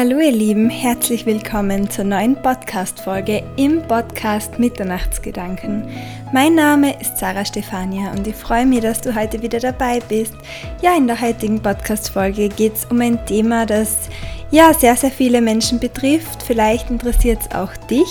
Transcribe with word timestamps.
Hallo 0.00 0.18
ihr 0.18 0.32
Lieben, 0.32 0.70
herzlich 0.70 1.26
willkommen 1.26 1.90
zur 1.90 2.06
neuen 2.06 2.34
Podcast-Folge 2.34 3.42
im 3.58 3.82
Podcast 3.82 4.58
Mitternachtsgedanken. 4.58 5.86
Mein 6.32 6.54
Name 6.54 6.98
ist 6.98 7.18
Sarah 7.18 7.44
Stefania 7.44 8.10
und 8.12 8.26
ich 8.26 8.34
freue 8.34 8.64
mich, 8.64 8.80
dass 8.80 9.02
du 9.02 9.14
heute 9.14 9.42
wieder 9.42 9.60
dabei 9.60 10.00
bist. 10.08 10.32
Ja, 10.80 10.96
in 10.96 11.06
der 11.06 11.20
heutigen 11.20 11.60
Podcast-Folge 11.60 12.48
geht 12.48 12.76
es 12.76 12.86
um 12.86 12.98
ein 13.02 13.26
Thema, 13.26 13.66
das 13.66 14.08
ja 14.50 14.72
sehr, 14.72 14.96
sehr 14.96 15.10
viele 15.10 15.42
Menschen 15.42 15.78
betrifft. 15.78 16.44
Vielleicht 16.44 16.88
interessiert 16.88 17.40
es 17.42 17.54
auch 17.54 17.76
dich. 17.90 18.08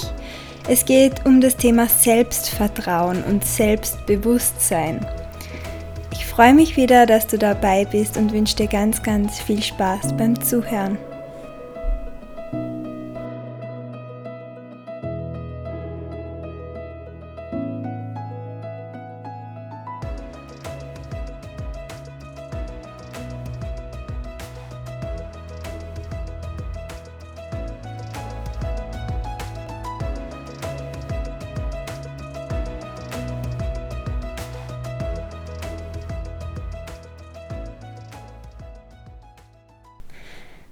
Es 0.67 0.85
geht 0.85 1.25
um 1.25 1.41
das 1.41 1.57
Thema 1.57 1.87
Selbstvertrauen 1.87 3.23
und 3.23 3.43
Selbstbewusstsein. 3.43 5.03
Ich 6.11 6.23
freue 6.23 6.53
mich 6.53 6.77
wieder, 6.77 7.07
dass 7.07 7.25
du 7.25 7.39
dabei 7.39 7.85
bist 7.85 8.15
und 8.15 8.31
wünsche 8.31 8.57
dir 8.57 8.67
ganz, 8.67 9.01
ganz 9.01 9.39
viel 9.39 9.63
Spaß 9.63 10.15
beim 10.15 10.39
Zuhören. 10.39 10.99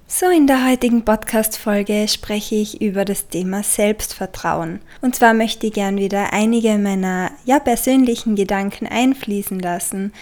So, 0.09 0.29
in 0.29 0.47
der 0.47 0.65
heutigen 0.65 1.03
Podcast-Folge 1.03 2.07
spreche 2.07 2.55
ich 2.55 2.81
über 2.81 3.03
das 3.03 3.27
Thema 3.27 3.61
Selbstvertrauen. 3.61 4.79
Und 5.01 5.17
zwar 5.17 5.33
möchte 5.33 5.67
ich 5.67 5.73
gern 5.73 5.97
wieder 5.97 6.31
einige 6.31 6.77
meiner 6.77 7.31
ja, 7.43 7.59
persönlichen 7.59 8.37
Gedanken 8.37 8.87
einfließen 8.87 9.59
lassen. 9.59 10.13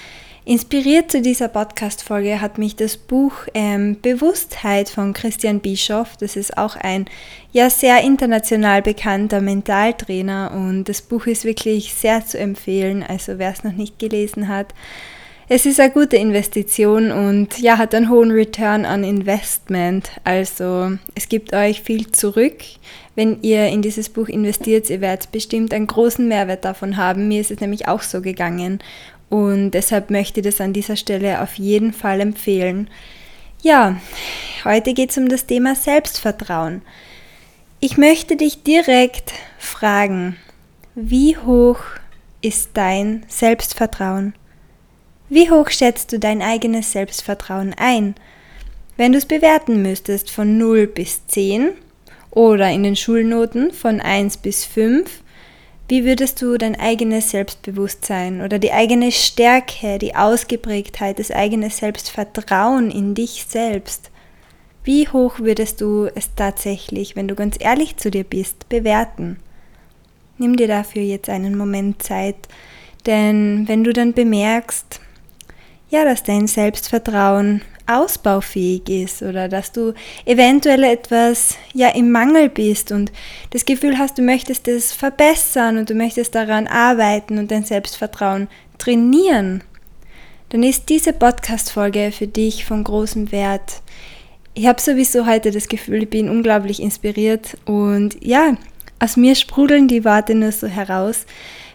Inspiriert 0.44 1.12
zu 1.12 1.22
dieser 1.22 1.50
Podcast-Folge 1.50 2.42
hat 2.42 2.58
mich 2.58 2.76
das 2.76 2.98
Buch 2.98 3.34
ähm, 3.54 4.02
Bewusstheit 4.02 4.90
von 4.90 5.14
Christian 5.14 5.60
Bischoff. 5.60 6.18
Das 6.18 6.36
ist 6.36 6.58
auch 6.58 6.76
ein 6.76 7.06
ja 7.52 7.70
sehr 7.70 8.02
international 8.02 8.82
bekannter 8.82 9.40
Mentaltrainer 9.40 10.52
und 10.52 10.86
das 10.86 11.04
Buch 11.04 11.28
ist 11.28 11.46
wirklich 11.46 11.94
sehr 11.94 12.26
zu 12.26 12.40
empfehlen. 12.40 13.04
Also 13.04 13.38
wer 13.38 13.52
es 13.52 13.64
noch 13.64 13.74
nicht 13.74 14.00
gelesen 14.00 14.48
hat, 14.48 14.74
es 15.48 15.66
ist 15.66 15.80
eine 15.80 15.92
gute 15.92 16.18
Investition 16.18 17.12
und 17.12 17.60
ja, 17.60 17.78
hat 17.78 17.94
einen 17.94 18.10
hohen 18.10 18.32
Return 18.32 18.86
on 18.86 19.04
Investment. 19.04 20.10
Also 20.24 20.98
es 21.14 21.30
gibt 21.30 21.54
euch 21.54 21.82
viel 21.82 22.12
zurück. 22.12 22.58
Wenn 23.14 23.42
ihr 23.44 23.68
in 23.68 23.82
dieses 23.82 24.10
Buch 24.10 24.28
investiert, 24.28 24.90
ihr 24.90 25.02
werdet 25.02 25.32
bestimmt 25.32 25.74
einen 25.74 25.88
großen 25.88 26.28
Mehrwert 26.28 26.66
davon 26.66 26.98
haben. 26.98 27.28
Mir 27.28 27.42
ist 27.42 27.52
es 27.52 27.60
nämlich 27.60 27.88
auch 27.88 28.02
so 28.02 28.22
gegangen 28.22 28.80
und 29.30 29.72
deshalb 29.72 30.10
möchte 30.10 30.40
ich 30.40 30.46
das 30.46 30.62
an 30.62 30.74
dieser 30.74 30.96
Stelle 30.96 31.42
auf 31.42 31.56
jeden 31.56 31.94
Fall 31.94 32.22
empfehlen. 32.22 32.90
Ja, 33.62 34.00
heute 34.64 34.94
geht 34.94 35.12
es 35.12 35.18
um 35.18 35.30
das 35.30 35.46
Thema 35.46 35.76
Selbstvertrauen. 35.76 36.82
Ich 37.80 37.98
möchte 37.98 38.36
dich 38.36 38.64
direkt 38.64 39.34
fragen, 39.58 40.38
wie 40.96 41.38
hoch 41.38 41.80
ist 42.42 42.72
dein 42.74 43.26
Selbstvertrauen? 43.28 44.34
Wie 45.28 45.50
hoch 45.50 45.72
schätzt 45.72 46.14
du 46.14 46.20
dein 46.20 46.44
eigenes 46.44 46.92
Selbstvertrauen 46.92 47.74
ein? 47.76 48.14
Wenn 48.96 49.12
du 49.12 49.18
es 49.18 49.26
bewerten 49.26 49.82
müsstest 49.82 50.30
von 50.30 50.60
0 50.60 50.86
bis 50.86 51.26
10 51.26 51.72
oder 52.30 52.70
in 52.70 52.84
den 52.84 52.96
Schulnoten 52.96 53.72
von 53.72 54.02
1 54.02 54.38
bis 54.38 54.66
5, 54.66 55.24
wie 55.88 56.06
würdest 56.06 56.42
du 56.44 56.58
dein 56.58 56.80
eigenes 56.80 57.32
Selbstbewusstsein 57.32 58.42
oder 58.42 58.60
die 58.60 58.72
eigene 58.72 59.12
Stärke, 59.12 59.98
die 59.98 60.16
Ausgeprägtheit, 60.16 61.18
das 61.18 61.32
eigene 61.32 61.72
Selbstvertrauen 61.72 62.92
in 62.92 63.16
dich 63.16 63.46
selbst, 63.50 64.12
wie 64.84 65.08
hoch 65.08 65.40
würdest 65.40 65.82
du 65.82 66.08
es 66.14 66.36
tatsächlich, 66.36 67.16
wenn 67.16 67.28
du 67.28 67.34
ganz 67.34 67.58
ehrlich 67.60 67.98
zu 67.98 68.12
dir 68.12 68.24
bist, 68.24 68.70
bewerten? 68.70 69.38
Nimm 70.38 70.56
dir 70.56 70.68
dafür 70.68 71.02
jetzt 71.02 71.30
einen 71.30 71.58
Moment 71.58 72.04
Zeit, 72.04 72.36
denn 73.08 73.68
wenn 73.68 73.84
du 73.84 73.92
dann 73.92 74.14
bemerkst, 74.14 75.02
ja, 75.96 76.04
dass 76.04 76.24
dein 76.24 76.48
Selbstvertrauen 76.48 77.62
ausbaufähig 77.88 78.90
ist 78.90 79.22
oder 79.22 79.48
dass 79.48 79.72
du 79.72 79.94
eventuell 80.26 80.84
etwas 80.84 81.56
ja 81.74 81.90
im 81.90 82.12
Mangel 82.12 82.50
bist 82.50 82.92
und 82.92 83.14
das 83.52 83.64
Gefühl 83.64 83.98
hast, 83.98 84.18
du 84.18 84.22
möchtest 84.22 84.68
es 84.68 84.92
verbessern 84.92 85.78
und 85.78 85.90
du 85.90 85.94
möchtest 85.94 86.36
daran 86.36 86.68
arbeiten 86.68 87.38
und 87.38 87.50
dein 87.50 87.64
Selbstvertrauen 87.64 88.50
trainieren, 88.78 89.64
dann 90.50 90.64
ist 90.64 90.90
diese 90.90 91.14
Podcast-Folge 91.14 92.12
für 92.12 92.28
dich 92.28 92.66
von 92.66 92.84
großem 92.84 93.32
Wert. 93.32 93.82
Ich 94.54 94.68
habe 94.68 94.82
sowieso 94.82 95.26
heute 95.26 95.52
das 95.52 95.70
Gefühl, 95.70 96.04
ich 96.04 96.10
bin 96.10 96.30
unglaublich 96.30 96.82
inspiriert 96.82 97.58
und 97.66 98.18
ja, 98.22 98.58
aus 99.00 99.16
mir 99.16 99.36
sprudeln 99.36 99.88
die 99.88 100.04
Worte 100.04 100.36
nur 100.36 100.52
so 100.52 100.68
heraus. 100.68 101.26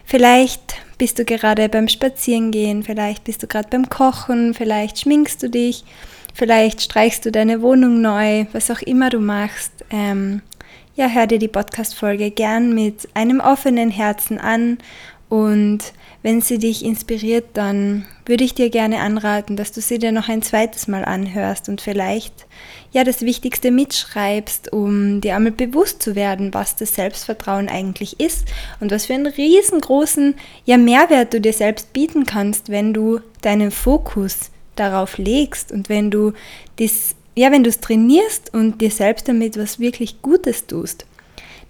Vielleicht 0.05 0.75
bist 1.01 1.17
du 1.17 1.25
gerade 1.25 1.67
beim 1.67 1.87
Spazierengehen, 1.87 2.83
vielleicht 2.83 3.23
bist 3.23 3.41
du 3.41 3.47
gerade 3.47 3.69
beim 3.69 3.89
Kochen, 3.89 4.53
vielleicht 4.53 4.99
schminkst 4.99 5.41
du 5.41 5.49
dich, 5.49 5.83
vielleicht 6.35 6.79
streichst 6.79 7.25
du 7.25 7.31
deine 7.31 7.63
Wohnung 7.63 8.01
neu, 8.01 8.45
was 8.53 8.69
auch 8.69 8.83
immer 8.83 9.09
du 9.09 9.19
machst. 9.19 9.71
Ähm, 9.89 10.43
ja, 10.95 11.07
hör 11.07 11.25
dir 11.25 11.39
die 11.39 11.47
Podcast-Folge 11.47 12.29
gern 12.29 12.75
mit 12.75 13.09
einem 13.15 13.39
offenen 13.39 13.89
Herzen 13.89 14.37
an 14.37 14.77
und 15.27 15.79
wenn 16.23 16.41
sie 16.41 16.59
dich 16.59 16.85
inspiriert, 16.85 17.45
dann 17.53 18.05
würde 18.25 18.43
ich 18.43 18.53
dir 18.53 18.69
gerne 18.69 18.99
anraten, 18.99 19.55
dass 19.55 19.71
du 19.71 19.81
sie 19.81 19.97
dir 19.97 20.11
noch 20.11 20.29
ein 20.29 20.43
zweites 20.43 20.87
Mal 20.87 21.03
anhörst 21.03 21.67
und 21.67 21.81
vielleicht 21.81 22.45
ja 22.91 23.03
das 23.03 23.21
Wichtigste 23.21 23.71
mitschreibst, 23.71 24.71
um 24.71 25.19
dir 25.19 25.35
einmal 25.35 25.51
bewusst 25.51 26.03
zu 26.03 26.15
werden, 26.15 26.53
was 26.53 26.75
das 26.75 26.93
Selbstvertrauen 26.93 27.69
eigentlich 27.69 28.19
ist 28.19 28.47
und 28.79 28.91
was 28.91 29.07
für 29.07 29.15
einen 29.15 29.27
riesengroßen 29.27 30.35
ja, 30.65 30.77
Mehrwert 30.77 31.33
du 31.33 31.41
dir 31.41 31.53
selbst 31.53 31.91
bieten 31.91 32.25
kannst, 32.25 32.69
wenn 32.69 32.93
du 32.93 33.19
deinen 33.41 33.71
Fokus 33.71 34.51
darauf 34.75 35.17
legst 35.17 35.71
und 35.71 35.89
wenn 35.89 36.11
du 36.11 36.33
das, 36.77 37.15
ja, 37.35 37.51
wenn 37.51 37.63
du 37.63 37.69
es 37.69 37.79
trainierst 37.79 38.53
und 38.53 38.79
dir 38.79 38.91
selbst 38.91 39.27
damit 39.27 39.57
was 39.57 39.79
wirklich 39.79 40.21
Gutes 40.21 40.67
tust. 40.67 41.05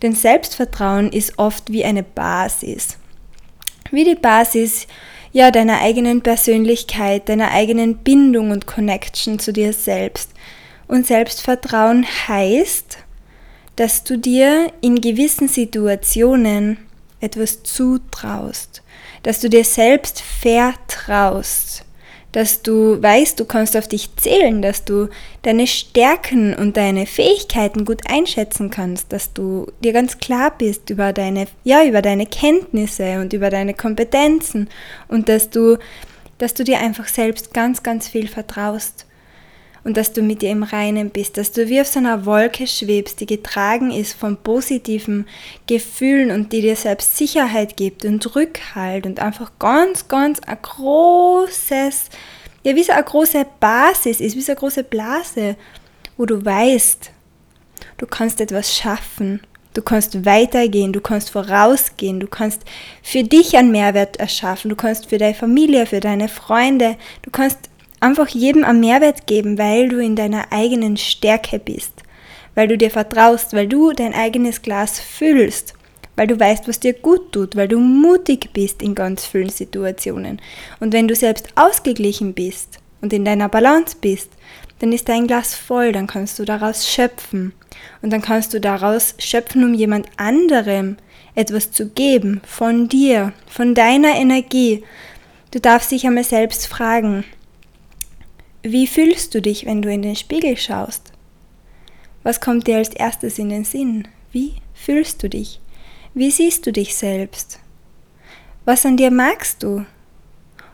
Denn 0.01 0.13
Selbstvertrauen 0.13 1.11
ist 1.11 1.37
oft 1.37 1.71
wie 1.71 1.85
eine 1.85 2.03
Basis 2.03 2.97
wie 3.91 4.03
die 4.03 4.15
Basis 4.15 4.87
ja 5.31 5.51
deiner 5.51 5.79
eigenen 5.79 6.21
Persönlichkeit, 6.21 7.29
deiner 7.29 7.51
eigenen 7.51 7.97
Bindung 7.97 8.51
und 8.51 8.67
Connection 8.67 9.39
zu 9.39 9.53
dir 9.53 9.73
selbst. 9.73 10.31
Und 10.87 11.07
Selbstvertrauen 11.07 12.05
heißt, 12.27 12.97
dass 13.75 14.03
du 14.03 14.17
dir 14.17 14.71
in 14.81 14.99
gewissen 14.99 15.47
Situationen 15.47 16.77
etwas 17.21 17.63
zutraust, 17.63 18.83
dass 19.23 19.39
du 19.39 19.49
dir 19.49 19.63
selbst 19.63 20.21
vertraust, 20.21 21.85
dass 22.31 22.61
du 22.61 23.01
weißt, 23.01 23.39
du 23.39 23.45
kannst 23.45 23.75
auf 23.75 23.87
dich 23.87 24.15
zählen, 24.15 24.61
dass 24.61 24.85
du 24.85 25.09
deine 25.41 25.67
Stärken 25.67 26.53
und 26.55 26.77
deine 26.77 27.05
Fähigkeiten 27.05 27.83
gut 27.83 28.01
einschätzen 28.09 28.69
kannst, 28.69 29.11
dass 29.11 29.33
du 29.33 29.67
dir 29.83 29.91
ganz 29.91 30.17
klar 30.17 30.53
bist 30.57 30.89
über 30.89 31.11
deine, 31.13 31.47
ja, 31.63 31.83
über 31.83 32.01
deine 32.01 32.25
Kenntnisse 32.25 33.19
und 33.19 33.33
über 33.33 33.49
deine 33.49 33.73
Kompetenzen 33.73 34.69
und 35.07 35.27
dass 35.27 35.49
du, 35.49 35.77
dass 36.37 36.53
du 36.53 36.63
dir 36.63 36.79
einfach 36.79 37.07
selbst 37.07 37.53
ganz, 37.53 37.83
ganz 37.83 38.07
viel 38.07 38.27
vertraust 38.27 39.05
und 39.83 39.97
dass 39.97 40.13
du 40.13 40.21
mit 40.21 40.41
dir 40.41 40.51
im 40.51 40.63
Reinen 40.63 41.09
bist, 41.09 41.37
dass 41.37 41.51
du 41.51 41.67
wie 41.67 41.81
auf 41.81 41.87
so 41.87 41.99
einer 41.99 42.25
Wolke 42.25 42.67
schwebst, 42.67 43.19
die 43.19 43.25
getragen 43.25 43.91
ist 43.91 44.13
von 44.13 44.37
positiven 44.37 45.27
Gefühlen 45.67 46.31
und 46.31 46.53
die 46.53 46.61
dir 46.61 46.75
selbst 46.75 47.17
Sicherheit 47.17 47.77
gibt 47.77 48.05
und 48.05 48.35
Rückhalt 48.35 49.05
und 49.05 49.19
einfach 49.19 49.51
ganz, 49.59 50.07
ganz 50.07 50.39
ein 50.41 50.57
großes, 50.61 52.09
ja, 52.63 52.75
wie 52.75 52.83
so 52.83 52.91
eine 52.91 53.03
große 53.03 53.45
Basis 53.59 54.19
ist, 54.19 54.35
wie 54.35 54.41
so 54.41 54.51
eine 54.51 54.59
große 54.59 54.83
Blase, 54.83 55.55
wo 56.17 56.25
du 56.25 56.43
weißt, 56.43 57.11
du 57.97 58.05
kannst 58.05 58.41
etwas 58.41 58.75
schaffen, 58.75 59.41
du 59.73 59.81
kannst 59.81 60.25
weitergehen, 60.25 60.93
du 60.93 61.01
kannst 61.01 61.31
vorausgehen, 61.31 62.19
du 62.19 62.27
kannst 62.27 62.63
für 63.01 63.23
dich 63.23 63.57
einen 63.57 63.71
Mehrwert 63.71 64.17
erschaffen, 64.17 64.69
du 64.69 64.75
kannst 64.75 65.07
für 65.07 65.17
deine 65.17 65.33
Familie, 65.33 65.85
für 65.85 65.99
deine 65.99 66.27
Freunde, 66.27 66.97
du 67.21 67.31
kannst 67.31 67.57
einfach 67.99 68.27
jedem 68.27 68.63
einen 68.63 68.79
Mehrwert 68.79 69.27
geben, 69.27 69.57
weil 69.57 69.89
du 69.89 69.97
in 69.99 70.15
deiner 70.15 70.51
eigenen 70.51 70.97
Stärke 70.97 71.59
bist, 71.59 71.93
weil 72.55 72.67
du 72.67 72.77
dir 72.77 72.91
vertraust, 72.91 73.53
weil 73.53 73.67
du 73.67 73.93
dein 73.93 74.13
eigenes 74.13 74.61
Glas 74.61 74.99
füllst, 74.99 75.73
weil 76.15 76.27
du 76.27 76.39
weißt, 76.39 76.67
was 76.67 76.79
dir 76.79 76.93
gut 76.93 77.31
tut, 77.31 77.55
weil 77.55 77.67
du 77.67 77.79
mutig 77.79 78.51
bist 78.53 78.81
in 78.81 78.95
ganz 78.95 79.25
vielen 79.25 79.49
Situationen. 79.49 80.41
Und 80.79 80.93
wenn 80.93 81.07
du 81.07 81.15
selbst 81.15 81.49
ausgeglichen 81.55 82.33
bist, 82.33 82.81
und 83.01 83.11
in 83.13 83.25
deiner 83.25 83.49
Balance 83.49 83.97
bist, 83.99 84.29
dann 84.79 84.93
ist 84.93 85.09
dein 85.09 85.27
Glas 85.27 85.53
voll, 85.53 85.91
dann 85.91 86.07
kannst 86.07 86.39
du 86.39 86.45
daraus 86.45 86.89
schöpfen. 86.89 87.53
Und 88.01 88.11
dann 88.11 88.21
kannst 88.21 88.53
du 88.53 88.61
daraus 88.61 89.15
schöpfen, 89.19 89.63
um 89.63 89.73
jemand 89.73 90.07
anderem 90.17 90.97
etwas 91.35 91.71
zu 91.71 91.89
geben, 91.89 92.41
von 92.45 92.87
dir, 92.87 93.33
von 93.47 93.75
deiner 93.75 94.15
Energie. 94.15 94.83
Du 95.51 95.59
darfst 95.59 95.91
dich 95.91 96.05
einmal 96.05 96.23
selbst 96.23 96.67
fragen, 96.67 97.23
wie 98.63 98.87
fühlst 98.87 99.33
du 99.33 99.41
dich, 99.41 99.65
wenn 99.65 99.81
du 99.81 99.91
in 99.91 100.01
den 100.01 100.15
Spiegel 100.15 100.57
schaust? 100.57 101.11
Was 102.23 102.41
kommt 102.41 102.67
dir 102.67 102.77
als 102.77 102.89
erstes 102.89 103.39
in 103.39 103.49
den 103.49 103.63
Sinn? 103.63 104.07
Wie 104.31 104.53
fühlst 104.73 105.23
du 105.23 105.29
dich? 105.29 105.59
Wie 106.13 106.29
siehst 106.29 106.67
du 106.67 106.73
dich 106.73 106.93
selbst? 106.93 107.59
Was 108.65 108.85
an 108.85 108.97
dir 108.97 109.11
magst 109.11 109.63
du? 109.63 109.85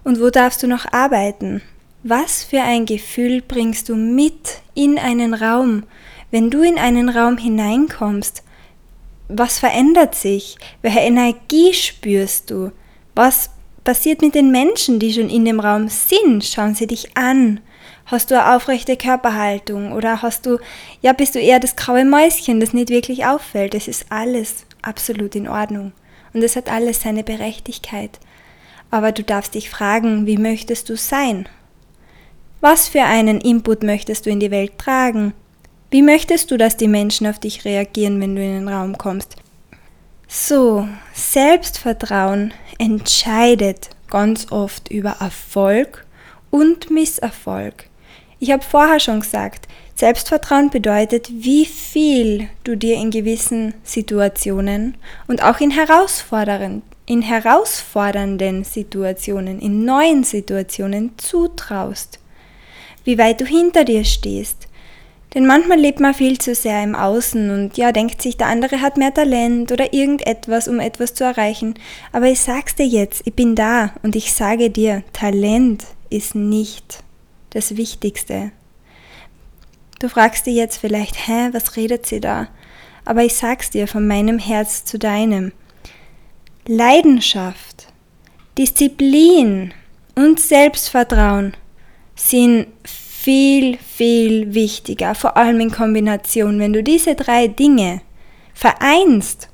Und 0.03 0.19
wo 0.19 0.31
darfst 0.31 0.63
du 0.63 0.67
noch 0.67 0.91
arbeiten? 0.91 1.61
Was 2.01 2.43
für 2.43 2.63
ein 2.63 2.87
Gefühl 2.87 3.43
bringst 3.47 3.87
du 3.89 3.95
mit 3.95 4.61
in 4.73 4.97
einen 4.97 5.35
Raum, 5.35 5.83
wenn 6.31 6.49
du 6.49 6.63
in 6.63 6.79
einen 6.79 7.09
Raum 7.09 7.37
hineinkommst? 7.37 8.41
Was 9.27 9.59
verändert 9.59 10.15
sich? 10.15 10.57
Welche 10.81 11.01
Energie 11.01 11.71
spürst 11.71 12.49
du? 12.49 12.71
Was 13.13 13.51
passiert 13.83 14.23
mit 14.23 14.33
den 14.33 14.49
Menschen, 14.49 14.97
die 14.97 15.13
schon 15.13 15.29
in 15.29 15.45
dem 15.45 15.59
Raum 15.59 15.87
sind? 15.87 16.45
Schauen 16.45 16.73
sie 16.73 16.87
dich 16.87 17.15
an. 17.15 17.59
Hast 18.07 18.31
du 18.31 18.41
eine 18.41 18.55
aufrechte 18.55 18.97
Körperhaltung 18.97 19.91
oder 19.91 20.23
hast 20.23 20.47
du, 20.47 20.57
ja, 21.01 21.13
bist 21.13 21.35
du 21.35 21.39
eher 21.39 21.59
das 21.59 21.75
graue 21.75 22.05
Mäuschen, 22.05 22.59
das 22.59 22.73
nicht 22.73 22.89
wirklich 22.89 23.25
auffällt? 23.27 23.75
Es 23.75 23.87
ist 23.87 24.07
alles 24.09 24.66
absolut 24.87 25.35
in 25.35 25.47
Ordnung 25.47 25.91
und 26.33 26.43
es 26.43 26.55
hat 26.55 26.71
alles 26.71 27.01
seine 27.01 27.23
Berechtigkeit. 27.23 28.19
Aber 28.89 29.11
du 29.11 29.23
darfst 29.23 29.55
dich 29.55 29.69
fragen, 29.69 30.25
wie 30.25 30.37
möchtest 30.37 30.89
du 30.89 30.95
sein? 30.95 31.47
Was 32.61 32.87
für 32.87 33.03
einen 33.03 33.41
Input 33.41 33.83
möchtest 33.83 34.25
du 34.25 34.29
in 34.29 34.39
die 34.39 34.51
Welt 34.51 34.77
tragen? 34.77 35.33
Wie 35.91 36.01
möchtest 36.01 36.51
du, 36.51 36.57
dass 36.57 36.77
die 36.77 36.87
Menschen 36.87 37.27
auf 37.27 37.39
dich 37.39 37.65
reagieren, 37.65 38.19
wenn 38.19 38.35
du 38.35 38.43
in 38.43 38.65
den 38.65 38.69
Raum 38.69 38.97
kommst? 38.97 39.35
So, 40.27 40.87
Selbstvertrauen 41.13 42.53
entscheidet 42.77 43.89
ganz 44.09 44.51
oft 44.51 44.89
über 44.89 45.17
Erfolg 45.19 46.05
und 46.49 46.89
Misserfolg. 46.91 47.89
Ich 48.39 48.51
habe 48.51 48.63
vorher 48.63 48.99
schon 48.99 49.21
gesagt, 49.21 49.67
Selbstvertrauen 49.95 50.69
bedeutet, 50.69 51.27
wie 51.31 51.65
viel 51.65 52.49
du 52.63 52.77
dir 52.77 52.97
in 52.97 53.09
gewissen 53.09 53.73
Situationen 53.83 54.95
und 55.27 55.43
auch 55.43 55.59
in, 55.59 55.71
herausfordernden, 55.71 56.83
in 57.07 57.23
herausfordernden 57.23 58.63
Situationen, 58.63 59.59
in 59.59 59.85
neuen 59.85 60.23
Situationen 60.23 61.17
zutraust. 61.17 62.19
Wie 63.05 63.17
weit 63.17 63.41
du 63.41 63.45
hinter 63.45 63.85
dir 63.85 64.03
stehst. 64.03 64.67
Denn 65.33 65.47
manchmal 65.47 65.79
lebt 65.79 65.99
man 65.99 66.13
viel 66.13 66.37
zu 66.37 66.53
sehr 66.53 66.83
im 66.83 66.93
Außen 66.93 67.49
und 67.49 67.75
ja, 67.75 67.91
denkt 67.91 68.21
sich, 68.21 68.37
der 68.37 68.47
andere 68.47 68.81
hat 68.81 68.97
mehr 68.97 69.13
Talent 69.13 69.71
oder 69.71 69.93
irgendetwas, 69.93 70.67
um 70.67 70.79
etwas 70.79 71.15
zu 71.15 71.23
erreichen. 71.23 71.73
Aber 72.11 72.27
ich 72.27 72.39
sag's 72.39 72.75
dir 72.75 72.85
jetzt, 72.85 73.23
ich 73.25 73.33
bin 73.33 73.55
da 73.55 73.93
und 74.03 74.15
ich 74.15 74.31
sage 74.31 74.69
dir, 74.69 75.03
Talent 75.11 75.85
ist 76.09 76.35
nicht 76.35 77.03
das 77.57 77.75
Wichtigste. 77.75 78.51
Du 79.99 80.09
fragst 80.09 80.45
dir 80.45 80.53
jetzt 80.53 80.77
vielleicht, 80.77 81.27
hä, 81.27 81.49
was 81.53 81.75
redet 81.75 82.05
sie 82.05 82.19
da? 82.19 82.47
Aber 83.03 83.23
ich 83.23 83.35
sag's 83.35 83.71
dir 83.71 83.87
von 83.87 84.05
meinem 84.05 84.37
Herz 84.37 84.85
zu 84.85 84.99
deinem. 84.99 85.51
Leidenschaft, 86.67 87.87
Disziplin 88.57 89.73
und 90.13 90.39
Selbstvertrauen 90.39 91.55
sind 92.15 92.67
viel, 92.83 93.77
viel 93.77 94.53
wichtiger, 94.53 95.15
vor 95.15 95.35
allem 95.35 95.59
in 95.59 95.71
Kombination. 95.71 96.59
Wenn 96.59 96.73
du 96.73 96.83
diese 96.83 97.15
drei 97.15 97.47
Dinge 97.47 98.01
vereinst, 98.53 99.49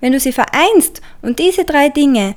wenn 0.00 0.12
du 0.12 0.18
sie 0.18 0.32
vereinst 0.32 1.02
und 1.22 1.38
diese 1.38 1.64
drei 1.64 1.88
Dinge 1.88 2.34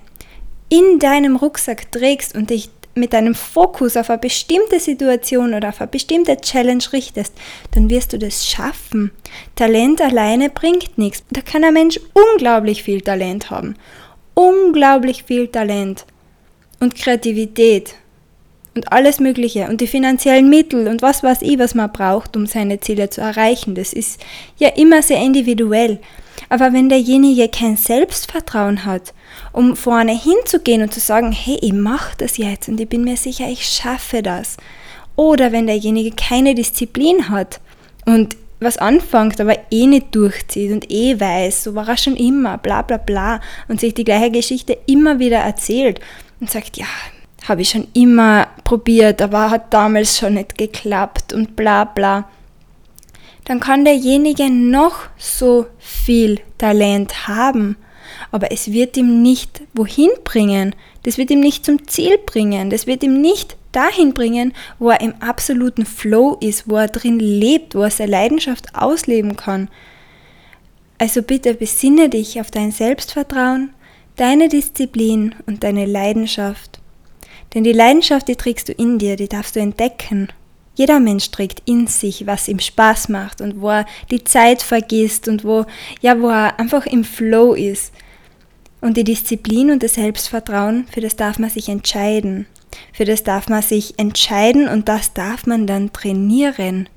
in 0.69 0.99
deinem 0.99 1.37
Rucksack 1.37 1.91
trägst 1.91 2.35
und 2.35 2.51
dich 2.51 2.69
mit 2.97 3.13
deinem 3.13 3.35
Fokus 3.35 3.95
auf 3.97 4.09
eine 4.09 4.19
bestimmte 4.19 4.79
Situation 4.79 5.53
oder 5.53 5.69
auf 5.69 5.81
eine 5.81 5.87
bestimmte 5.87 6.37
Challenge 6.37 6.83
richtest, 6.91 7.33
dann 7.71 7.89
wirst 7.89 8.13
du 8.13 8.19
das 8.19 8.47
schaffen. 8.47 9.11
Talent 9.55 10.01
alleine 10.01 10.49
bringt 10.49 10.97
nichts. 10.97 11.23
Da 11.31 11.41
kann 11.41 11.63
ein 11.63 11.73
Mensch 11.73 11.99
unglaublich 12.13 12.83
viel 12.83 13.01
Talent 13.01 13.49
haben. 13.49 13.75
Unglaublich 14.33 15.23
viel 15.23 15.47
Talent 15.47 16.05
und 16.79 16.95
Kreativität 16.95 17.95
und 18.75 18.91
alles 18.91 19.19
Mögliche 19.19 19.67
und 19.67 19.81
die 19.81 19.87
finanziellen 19.87 20.49
Mittel 20.49 20.87
und 20.87 21.01
was 21.01 21.23
weiß 21.23 21.41
ich, 21.41 21.57
was 21.57 21.73
man 21.73 21.91
braucht, 21.91 22.37
um 22.37 22.45
seine 22.45 22.79
Ziele 22.79 23.09
zu 23.09 23.21
erreichen. 23.21 23.75
Das 23.75 23.91
ist 23.91 24.21
ja 24.57 24.69
immer 24.69 25.01
sehr 25.01 25.19
individuell. 25.19 25.99
Aber 26.49 26.71
wenn 26.71 26.87
derjenige 26.87 27.49
kein 27.49 27.75
Selbstvertrauen 27.75 28.85
hat, 28.85 29.13
um 29.57 29.75
vorne 29.75 30.11
hinzugehen 30.11 30.83
und 30.83 30.93
zu 30.93 30.99
sagen, 30.99 31.31
hey, 31.31 31.57
ich 31.61 31.73
mache 31.73 32.15
das 32.17 32.37
jetzt 32.37 32.69
und 32.69 32.79
ich 32.79 32.87
bin 32.87 33.03
mir 33.03 33.17
sicher, 33.17 33.47
ich 33.49 33.65
schaffe 33.65 34.21
das. 34.21 34.57
Oder 35.15 35.51
wenn 35.51 35.65
derjenige 35.65 36.15
keine 36.15 36.53
Disziplin 36.53 37.29
hat 37.29 37.59
und 38.05 38.37
was 38.59 38.77
anfängt, 38.77 39.41
aber 39.41 39.57
eh 39.71 39.87
nicht 39.87 40.13
durchzieht 40.15 40.71
und 40.71 40.91
eh 40.91 41.19
weiß, 41.19 41.63
so 41.63 41.75
war 41.75 41.89
er 41.89 41.97
schon 41.97 42.15
immer, 42.15 42.57
bla 42.57 42.83
bla 42.83 42.97
bla, 42.97 43.41
und 43.67 43.79
sich 43.79 43.93
die 43.93 44.03
gleiche 44.03 44.31
Geschichte 44.31 44.77
immer 44.85 45.19
wieder 45.19 45.39
erzählt 45.39 46.01
und 46.39 46.49
sagt, 46.51 46.77
ja, 46.77 46.85
habe 47.47 47.61
ich 47.61 47.69
schon 47.69 47.87
immer 47.93 48.47
probiert, 48.63 49.21
aber 49.21 49.49
hat 49.49 49.73
damals 49.73 50.17
schon 50.17 50.35
nicht 50.35 50.57
geklappt 50.57 51.33
und 51.33 51.55
bla 51.55 51.83
bla 51.83 52.27
dann 53.47 53.61
kann 53.61 53.85
derjenige 53.85 54.49
noch 54.49 55.05
so 55.17 55.67
viel 55.79 56.41
Talent 56.57 57.29
haben, 57.29 57.77
aber 58.31 58.51
es 58.51 58.71
wird 58.71 58.97
ihm 58.97 59.21
nicht 59.21 59.61
wohin 59.73 60.09
bringen, 60.23 60.75
das 61.03 61.17
wird 61.17 61.31
ihm 61.31 61.39
nicht 61.39 61.65
zum 61.65 61.87
Ziel 61.87 62.17
bringen, 62.17 62.69
das 62.69 62.87
wird 62.87 63.03
ihm 63.03 63.21
nicht 63.21 63.57
dahin 63.71 64.13
bringen, 64.13 64.53
wo 64.79 64.89
er 64.89 65.01
im 65.01 65.13
absoluten 65.21 65.85
Flow 65.85 66.37
ist, 66.41 66.69
wo 66.69 66.77
er 66.77 66.87
drin 66.87 67.19
lebt, 67.19 67.75
wo 67.75 67.83
er 67.83 67.91
seine 67.91 68.11
Leidenschaft 68.11 68.75
ausleben 68.75 69.35
kann. 69.35 69.69
Also 70.97 71.21
bitte 71.21 71.53
besinne 71.53 72.09
dich 72.09 72.39
auf 72.41 72.49
dein 72.49 72.71
Selbstvertrauen, 72.71 73.71
deine 74.15 74.49
Disziplin 74.49 75.35
und 75.45 75.63
deine 75.63 75.85
Leidenschaft. 75.85 76.79
Denn 77.53 77.63
die 77.63 77.71
Leidenschaft, 77.71 78.27
die 78.27 78.35
trägst 78.35 78.67
du 78.67 78.73
in 78.73 78.97
dir, 78.97 79.15
die 79.15 79.29
darfst 79.29 79.55
du 79.55 79.59
entdecken 79.59 80.29
jeder 80.77 80.99
Mensch 80.99 81.31
trägt 81.31 81.63
in 81.65 81.87
sich, 81.87 82.27
was 82.27 82.47
ihm 82.47 82.59
Spaß 82.59 83.09
macht 83.09 83.41
und 83.41 83.59
wo 83.61 83.69
er 83.69 83.85
die 84.11 84.23
Zeit 84.23 84.61
vergisst 84.61 85.27
und 85.27 85.43
wo, 85.43 85.65
ja, 86.01 86.21
wo 86.21 86.29
er 86.29 86.59
einfach 86.59 86.85
im 86.85 87.03
Flow 87.03 87.53
ist. 87.53 87.91
Und 88.81 88.97
die 88.97 89.03
Disziplin 89.03 89.71
und 89.71 89.83
das 89.83 89.95
Selbstvertrauen, 89.95 90.87
für 90.91 91.01
das 91.01 91.15
darf 91.15 91.39
man 91.39 91.49
sich 91.49 91.69
entscheiden. 91.69 92.45
Für 92.93 93.05
das 93.05 93.23
darf 93.23 93.49
man 93.49 93.61
sich 93.61 93.97
entscheiden 93.97 94.67
und 94.67 94.87
das 94.87 95.13
darf 95.13 95.45
man 95.45 95.65
dann 95.67 95.91
trainieren. 95.93 96.89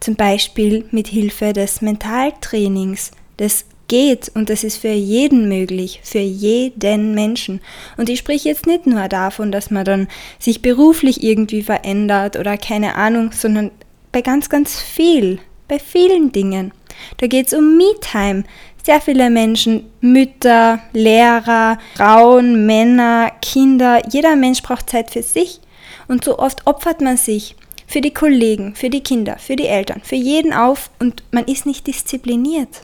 Zum 0.00 0.16
Beispiel 0.16 0.84
mit 0.90 1.08
Hilfe 1.08 1.52
des 1.52 1.80
Mentaltrainings, 1.80 3.12
des 3.38 3.66
geht 3.88 4.30
und 4.34 4.50
das 4.50 4.64
ist 4.64 4.78
für 4.78 4.88
jeden 4.88 5.48
möglich, 5.48 6.00
für 6.02 6.18
jeden 6.18 7.14
Menschen. 7.14 7.60
Und 7.96 8.08
ich 8.08 8.18
spreche 8.18 8.48
jetzt 8.48 8.66
nicht 8.66 8.86
nur 8.86 9.08
davon, 9.08 9.52
dass 9.52 9.70
man 9.70 9.84
dann 9.84 10.08
sich 10.38 10.62
beruflich 10.62 11.22
irgendwie 11.22 11.62
verändert 11.62 12.36
oder 12.36 12.56
keine 12.56 12.96
Ahnung, 12.96 13.32
sondern 13.32 13.70
bei 14.12 14.22
ganz, 14.22 14.48
ganz 14.48 14.80
viel, 14.80 15.38
bei 15.68 15.78
vielen 15.78 16.32
Dingen. 16.32 16.72
Da 17.18 17.26
geht 17.26 17.48
es 17.48 17.54
um 17.54 17.76
Me-Time. 17.76 18.44
Sehr 18.84 19.00
viele 19.00 19.30
Menschen, 19.30 19.90
Mütter, 20.00 20.80
Lehrer, 20.92 21.78
Frauen, 21.96 22.66
Männer, 22.66 23.32
Kinder, 23.42 24.00
jeder 24.10 24.36
Mensch 24.36 24.62
braucht 24.62 24.90
Zeit 24.90 25.10
für 25.10 25.22
sich. 25.22 25.60
Und 26.08 26.24
so 26.24 26.38
oft 26.38 26.66
opfert 26.66 27.00
man 27.00 27.16
sich 27.16 27.56
für 27.86 28.00
die 28.00 28.14
Kollegen, 28.14 28.74
für 28.74 28.90
die 28.90 29.02
Kinder, 29.02 29.38
für 29.38 29.56
die 29.56 29.66
Eltern, 29.66 30.00
für 30.04 30.16
jeden 30.16 30.52
auf 30.52 30.90
und 30.98 31.22
man 31.32 31.44
ist 31.44 31.66
nicht 31.66 31.86
diszipliniert 31.86 32.82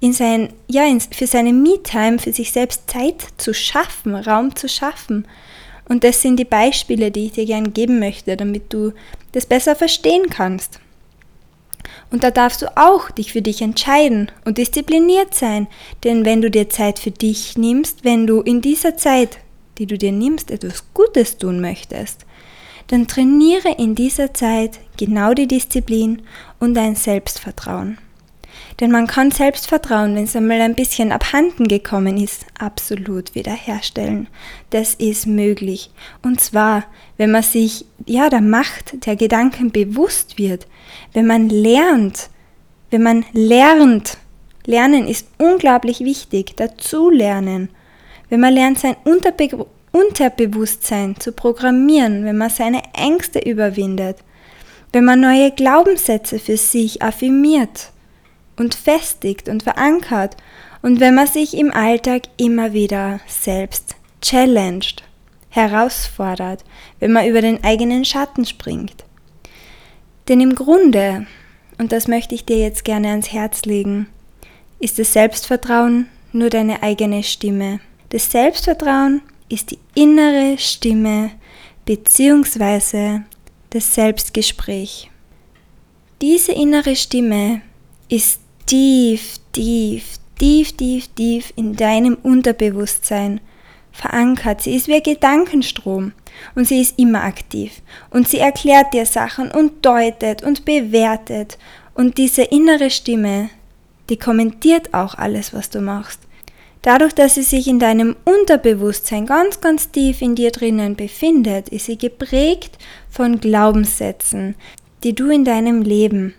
in 0.00 0.14
sein, 0.14 0.52
ja, 0.66 0.86
in, 0.86 1.00
für 1.00 1.26
seine 1.26 1.52
Me-Time, 1.52 2.18
für 2.18 2.32
sich 2.32 2.52
selbst 2.52 2.90
Zeit 2.90 3.22
zu 3.36 3.52
schaffen, 3.52 4.14
Raum 4.14 4.56
zu 4.56 4.68
schaffen. 4.68 5.26
Und 5.88 6.04
das 6.04 6.22
sind 6.22 6.36
die 6.36 6.44
Beispiele, 6.44 7.10
die 7.10 7.26
ich 7.26 7.32
dir 7.32 7.44
gerne 7.44 7.70
geben 7.70 7.98
möchte, 7.98 8.36
damit 8.36 8.72
du 8.72 8.92
das 9.32 9.46
besser 9.46 9.76
verstehen 9.76 10.30
kannst. 10.30 10.80
Und 12.10 12.24
da 12.24 12.30
darfst 12.30 12.62
du 12.62 12.76
auch 12.76 13.10
dich 13.10 13.32
für 13.32 13.42
dich 13.42 13.62
entscheiden 13.62 14.30
und 14.44 14.58
diszipliniert 14.58 15.34
sein. 15.34 15.68
Denn 16.04 16.24
wenn 16.24 16.42
du 16.42 16.50
dir 16.50 16.68
Zeit 16.68 16.98
für 16.98 17.10
dich 17.10 17.56
nimmst, 17.56 18.04
wenn 18.04 18.26
du 18.26 18.40
in 18.40 18.60
dieser 18.60 18.96
Zeit, 18.96 19.38
die 19.78 19.86
du 19.86 19.96
dir 19.96 20.12
nimmst, 20.12 20.50
etwas 20.50 20.84
Gutes 20.94 21.38
tun 21.38 21.60
möchtest, 21.60 22.26
dann 22.88 23.06
trainiere 23.06 23.74
in 23.78 23.94
dieser 23.94 24.34
Zeit 24.34 24.80
genau 24.96 25.32
die 25.32 25.46
Disziplin 25.46 26.22
und 26.58 26.74
dein 26.74 26.96
Selbstvertrauen. 26.96 27.98
Denn 28.80 28.90
man 28.90 29.06
kann 29.06 29.30
Selbstvertrauen, 29.30 30.14
wenn 30.14 30.24
es 30.24 30.36
einmal 30.36 30.60
ein 30.60 30.74
bisschen 30.74 31.12
abhanden 31.12 31.68
gekommen 31.68 32.16
ist, 32.16 32.46
absolut 32.58 33.34
wiederherstellen. 33.34 34.28
Das 34.70 34.94
ist 34.94 35.26
möglich. 35.26 35.90
Und 36.22 36.40
zwar, 36.40 36.84
wenn 37.16 37.30
man 37.30 37.42
sich 37.42 37.84
ja 38.06 38.30
der 38.30 38.40
Macht 38.40 39.06
der 39.06 39.16
Gedanken 39.16 39.70
bewusst 39.70 40.38
wird, 40.38 40.66
wenn 41.12 41.26
man 41.26 41.48
lernt, 41.48 42.30
wenn 42.90 43.02
man 43.02 43.24
lernt. 43.32 44.18
Lernen 44.66 45.06
ist 45.06 45.26
unglaublich 45.38 46.00
wichtig, 46.00 46.56
dazu 46.56 47.10
lernen. 47.10 47.70
Wenn 48.28 48.40
man 48.40 48.54
lernt, 48.54 48.78
sein 48.78 48.96
Unterbe 49.04 49.66
Unterbewusstsein 49.92 51.18
zu 51.18 51.32
programmieren, 51.32 52.24
wenn 52.24 52.38
man 52.38 52.50
seine 52.50 52.82
Ängste 52.94 53.40
überwindet, 53.40 54.18
wenn 54.92 55.04
man 55.04 55.20
neue 55.20 55.50
Glaubenssätze 55.50 56.38
für 56.38 56.56
sich 56.56 57.02
affirmiert, 57.02 57.90
und 58.60 58.74
festigt 58.74 59.48
und 59.48 59.62
verankert 59.62 60.36
und 60.82 61.00
wenn 61.00 61.14
man 61.14 61.26
sich 61.26 61.56
im 61.56 61.72
Alltag 61.72 62.24
immer 62.36 62.74
wieder 62.74 63.20
selbst 63.26 63.96
challenged, 64.20 65.02
herausfordert, 65.48 66.62
wenn 67.00 67.10
man 67.10 67.26
über 67.26 67.40
den 67.40 67.64
eigenen 67.64 68.04
Schatten 68.04 68.44
springt. 68.44 69.04
Denn 70.28 70.40
im 70.40 70.54
Grunde, 70.54 71.26
und 71.78 71.90
das 71.90 72.06
möchte 72.06 72.34
ich 72.34 72.44
dir 72.44 72.58
jetzt 72.58 72.84
gerne 72.84 73.08
ans 73.08 73.32
Herz 73.32 73.64
legen, 73.64 74.08
ist 74.78 74.98
das 74.98 75.14
Selbstvertrauen 75.14 76.06
nur 76.32 76.50
deine 76.50 76.82
eigene 76.82 77.22
Stimme. 77.22 77.80
Das 78.10 78.30
Selbstvertrauen 78.30 79.22
ist 79.48 79.70
die 79.70 79.78
innere 79.94 80.58
Stimme 80.58 81.32
bzw. 81.86 83.20
das 83.70 83.94
Selbstgespräch. 83.94 85.10
Diese 86.20 86.52
innere 86.52 86.94
Stimme 86.94 87.62
ist 88.10 88.40
tief, 88.70 89.38
tief, 89.50 90.18
tief, 90.38 90.76
tief, 90.76 91.08
tief 91.08 91.52
in 91.56 91.74
deinem 91.74 92.16
Unterbewusstsein 92.22 93.40
verankert. 93.90 94.60
Sie 94.60 94.76
ist 94.76 94.86
wie 94.86 94.94
ein 94.94 95.02
Gedankenstrom 95.02 96.12
und 96.54 96.68
sie 96.68 96.80
ist 96.80 96.96
immer 96.96 97.24
aktiv. 97.24 97.82
Und 98.10 98.28
sie 98.28 98.38
erklärt 98.38 98.94
dir 98.94 99.06
Sachen 99.06 99.50
und 99.50 99.84
deutet 99.84 100.44
und 100.44 100.64
bewertet. 100.64 101.58
Und 101.94 102.16
diese 102.16 102.42
innere 102.42 102.90
Stimme, 102.90 103.50
die 104.08 104.16
kommentiert 104.16 104.94
auch 104.94 105.16
alles, 105.16 105.52
was 105.52 105.70
du 105.70 105.80
machst. 105.80 106.20
Dadurch, 106.82 107.12
dass 107.12 107.34
sie 107.34 107.42
sich 107.42 107.66
in 107.66 107.80
deinem 107.80 108.14
Unterbewusstsein 108.24 109.26
ganz, 109.26 109.60
ganz 109.60 109.90
tief 109.90 110.22
in 110.22 110.36
dir 110.36 110.52
drinnen 110.52 110.94
befindet, 110.94 111.70
ist 111.70 111.86
sie 111.86 111.98
geprägt 111.98 112.78
von 113.10 113.40
Glaubenssätzen, 113.40 114.54
die 115.02 115.16
du 115.16 115.28
in 115.28 115.44
deinem 115.44 115.82
Leben 115.82 116.34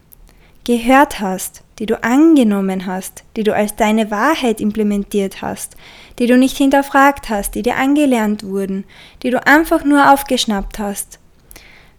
gehört 0.64 1.20
hast, 1.20 1.64
die 1.82 1.88
du 1.88 2.04
angenommen 2.04 2.86
hast, 2.86 3.24
die 3.36 3.42
du 3.42 3.56
als 3.56 3.76
deine 3.76 4.12
Wahrheit 4.12 4.62
implementiert 4.62 5.42
hast, 5.42 5.76
die 6.20 6.28
du 6.28 6.38
nicht 6.38 6.56
hinterfragt 6.56 7.28
hast, 7.32 7.56
die 7.56 7.64
dir 7.64 7.76
angelernt 7.76 8.44
wurden, 8.44 8.84
die 9.24 9.32
du 9.32 9.44
einfach 9.48 9.84
nur 9.84 10.14
aufgeschnappt 10.14 10.78
hast. 10.78 11.18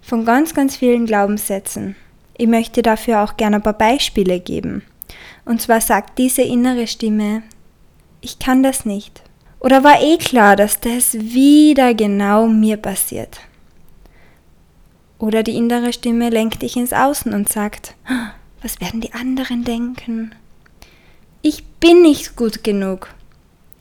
Von 0.00 0.24
ganz, 0.24 0.54
ganz 0.54 0.76
vielen 0.76 1.04
Glaubenssätzen. 1.04 1.96
Ich 2.38 2.46
möchte 2.46 2.82
dafür 2.82 3.24
auch 3.24 3.36
gerne 3.36 3.56
ein 3.56 3.62
paar 3.62 3.72
Beispiele 3.72 4.38
geben. 4.38 4.84
Und 5.44 5.60
zwar 5.60 5.80
sagt 5.80 6.16
diese 6.16 6.42
innere 6.42 6.86
Stimme, 6.86 7.42
ich 8.20 8.38
kann 8.38 8.62
das 8.62 8.84
nicht. 8.84 9.24
Oder 9.58 9.82
war 9.82 10.00
eh 10.00 10.16
klar, 10.16 10.54
dass 10.54 10.78
das 10.78 11.14
wieder 11.14 11.92
genau 11.94 12.46
mir 12.46 12.76
passiert. 12.76 13.40
Oder 15.18 15.42
die 15.42 15.56
innere 15.56 15.92
Stimme 15.92 16.30
lenkt 16.30 16.62
dich 16.62 16.76
ins 16.76 16.92
Außen 16.92 17.34
und 17.34 17.48
sagt, 17.48 17.96
was 18.62 18.80
werden 18.80 19.00
die 19.00 19.12
anderen 19.12 19.64
denken? 19.64 20.34
Ich 21.42 21.64
bin 21.64 22.02
nicht 22.02 22.36
gut 22.36 22.62
genug. 22.62 23.08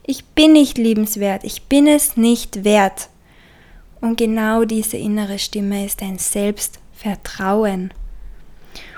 Ich 0.05 0.25
bin 0.25 0.53
nicht 0.53 0.77
liebenswert. 0.77 1.43
Ich 1.43 1.63
bin 1.63 1.87
es 1.87 2.17
nicht 2.17 2.63
wert. 2.63 3.09
Und 4.01 4.17
genau 4.17 4.65
diese 4.65 4.97
innere 4.97 5.37
Stimme 5.37 5.85
ist 5.85 6.01
dein 6.01 6.17
Selbstvertrauen. 6.17 7.93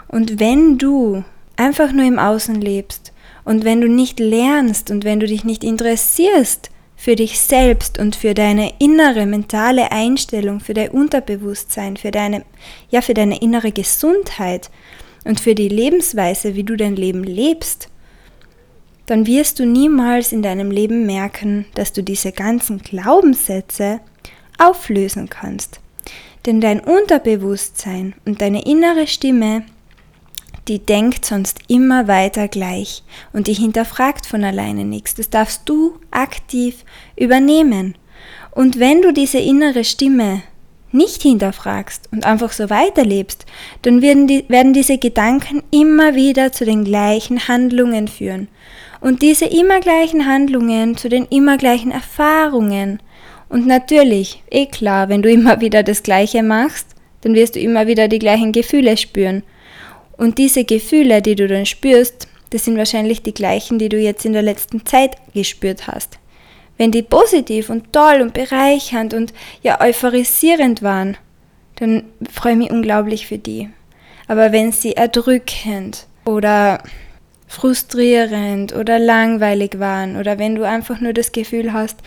Und 0.08 0.40
wenn 0.40 0.78
du 0.78 1.24
einfach 1.58 1.92
nur 1.92 2.06
im 2.06 2.20
Außen 2.20 2.62
lebst 2.62 3.12
und 3.44 3.66
wenn 3.66 3.82
du 3.82 3.90
nicht 3.90 4.20
lernst 4.20 4.92
und 4.92 5.04
wenn 5.04 5.20
du 5.20 5.28
dich 5.28 5.44
nicht 5.44 5.64
interessierst 5.64 6.70
für 6.96 7.18
dich 7.18 7.42
selbst 7.42 8.00
und 8.00 8.16
für 8.16 8.34
deine 8.34 8.74
innere 8.80 9.26
mentale 9.26 9.92
Einstellung, 9.92 10.62
für 10.62 10.74
dein 10.74 10.92
Unterbewusstsein, 10.92 11.98
für 11.98 12.12
deine, 12.12 12.46
ja, 12.90 13.02
für 13.02 13.14
deine 13.14 13.42
innere 13.42 13.74
Gesundheit, 13.74 14.70
und 15.24 15.40
für 15.40 15.56
die 15.56 15.70
Lebensweise, 15.70 16.56
wie 16.56 16.64
du 16.64 16.76
dein 16.76 16.96
Leben 16.96 17.24
lebst, 17.24 17.90
dann 19.06 19.28
wirst 19.28 19.60
du 19.60 19.66
niemals 19.66 20.32
in 20.32 20.42
deinem 20.42 20.72
Leben 20.72 21.06
merken, 21.06 21.66
dass 21.76 21.94
du 21.94 22.04
diese 22.04 22.32
ganzen 22.32 22.80
Glaubenssätze 22.80 24.00
auflösen 24.58 25.30
kannst. 25.30 25.80
Denn 26.46 26.62
dein 26.62 26.80
Unterbewusstsein 26.80 28.14
und 28.26 28.42
deine 28.42 28.66
innere 28.66 29.08
Stimme, 29.08 29.66
die 30.68 30.80
denkt 30.80 31.26
sonst 31.26 31.60
immer 31.68 32.08
weiter 32.08 32.48
gleich 32.48 33.04
und 33.34 33.48
die 33.48 33.54
hinterfragt 33.54 34.26
von 34.26 34.44
alleine 34.44 34.86
nichts. 34.86 35.16
Das 35.16 35.30
darfst 35.30 35.64
du 35.66 36.00
aktiv 36.12 36.86
übernehmen. 37.18 37.96
Und 38.52 38.80
wenn 38.80 39.02
du 39.02 39.12
diese 39.12 39.40
innere 39.40 39.84
Stimme 39.84 40.44
nicht 40.94 41.22
hinterfragst 41.22 42.10
und 42.12 42.26
einfach 42.26 42.52
so 42.52 42.70
weiterlebst, 42.70 43.46
dann 43.82 44.02
werden, 44.02 44.28
die, 44.28 44.46
werden 44.48 44.74
diese 44.74 44.98
Gedanken 44.98 45.64
immer 45.72 46.16
wieder 46.16 46.52
zu 46.52 46.66
den 46.66 46.84
gleichen 46.84 47.48
Handlungen 47.48 48.08
führen. 48.08 48.48
Und 49.02 49.22
diese 49.22 49.46
immer 49.46 49.80
gleichen 49.80 50.26
Handlungen 50.26 50.96
zu 50.96 51.10
den 51.10 51.26
immer 51.26 51.58
gleichen 51.58 51.92
Erfahrungen. 51.92 53.02
Und 53.50 53.68
natürlich, 53.68 54.42
eh 54.50 54.66
klar, 54.66 55.10
wenn 55.10 55.22
du 55.22 55.30
immer 55.30 55.60
wieder 55.60 55.84
das 55.84 56.04
Gleiche 56.04 56.42
machst, 56.42 56.88
dann 57.22 57.34
wirst 57.34 57.56
du 57.56 57.60
immer 57.60 57.88
wieder 57.88 58.08
die 58.08 58.20
gleichen 58.20 58.52
Gefühle 58.52 58.96
spüren. 58.96 59.44
Und 60.18 60.38
diese 60.38 60.64
Gefühle, 60.64 61.22
die 61.22 61.36
du 61.36 61.48
dann 61.48 61.66
spürst, 61.66 62.28
das 62.52 62.66
sind 62.66 62.78
wahrscheinlich 62.78 63.24
die 63.24 63.34
gleichen, 63.34 63.80
die 63.80 63.90
du 63.90 63.98
jetzt 63.98 64.26
in 64.26 64.34
der 64.34 64.42
letzten 64.42 64.86
Zeit 64.86 65.18
gespürt 65.34 65.88
hast. 65.88 66.20
Wenn 66.84 66.92
die 66.92 67.02
positiv 67.02 67.70
und 67.70 67.94
toll 67.94 68.20
und 68.22 68.34
bereichernd 68.34 69.14
und 69.14 69.34
ja 69.62 69.80
euphorisierend 69.80 70.82
waren, 70.82 71.16
dann 71.78 72.04
freue 72.30 72.52
ich 72.52 72.58
mich 72.58 72.72
unglaublich 72.72 73.26
für 73.26 73.38
die. 73.38 73.70
Aber 74.28 74.52
wenn 74.52 74.74
sie 74.74 74.92
erdrückend 74.92 76.08
oder 76.26 76.84
frustrierend 77.48 78.76
oder 78.76 79.00
langweilig 79.00 79.80
waren 79.80 80.18
oder 80.18 80.40
wenn 80.40 80.56
du 80.56 80.68
einfach 80.68 81.00
nur 81.00 81.14
das 81.14 81.32
Gefühl 81.32 81.72
hast, 81.72 82.00